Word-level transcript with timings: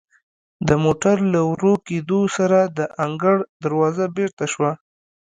د 0.67 0.69
موټر 0.83 1.15
له 1.33 1.41
ورو 1.51 1.73
کیدو 1.87 2.19
سره 2.37 2.59
د 2.77 2.79
انګړ 3.05 3.35
دروازه 3.63 4.05
بیرته 4.17 4.45
شوه. 4.53 4.71